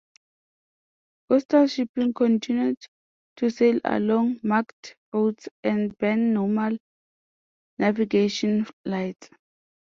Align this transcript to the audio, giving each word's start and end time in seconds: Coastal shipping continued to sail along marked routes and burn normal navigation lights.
Coastal 1.29 1.67
shipping 1.67 2.11
continued 2.11 2.79
to 3.35 3.51
sail 3.51 3.79
along 3.85 4.39
marked 4.41 4.95
routes 5.13 5.47
and 5.63 5.95
burn 5.99 6.33
normal 6.33 6.79
navigation 7.77 8.65
lights. 8.83 9.29